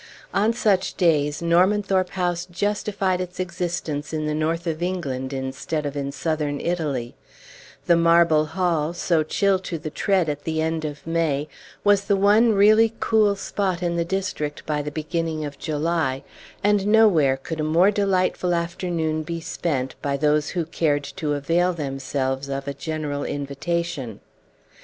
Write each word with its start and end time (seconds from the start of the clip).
On 0.33 0.51
such 0.51 0.95
days 0.97 1.43
Normanthorpe 1.43 2.09
House 2.09 2.47
justified 2.47 3.21
its 3.21 3.39
existence 3.39 4.11
in 4.13 4.25
the 4.25 4.33
north 4.33 4.65
of 4.65 4.81
England 4.81 5.31
instead 5.31 5.85
of 5.85 5.95
in 5.95 6.11
southern 6.11 6.59
Italy; 6.59 7.13
the 7.85 7.95
marble 7.95 8.47
hall, 8.47 8.93
so 8.95 9.21
chill 9.21 9.59
to 9.59 9.77
the 9.77 9.91
tread 9.91 10.27
at 10.27 10.43
the 10.43 10.59
end 10.59 10.85
of 10.85 11.05
May, 11.05 11.47
was 11.83 12.05
the 12.05 12.15
one 12.15 12.53
really 12.53 12.95
cool 12.99 13.35
spot 13.35 13.83
in 13.83 13.95
the 13.95 14.03
district 14.03 14.65
by 14.65 14.81
the 14.81 14.89
beginning 14.89 15.45
of 15.45 15.59
July; 15.59 16.23
and 16.63 16.87
nowhere 16.87 17.37
could 17.37 17.59
a 17.59 17.63
more 17.63 17.91
delightful 17.91 18.55
afternoon 18.55 19.21
be 19.21 19.39
spent 19.39 19.93
by 20.01 20.17
those 20.17 20.49
who 20.57 20.65
cared 20.65 21.03
to 21.03 21.35
avail 21.35 21.73
themselves 21.73 22.49
of 22.49 22.67
a 22.67 22.73
general 22.73 23.23
invitation. 23.23 24.19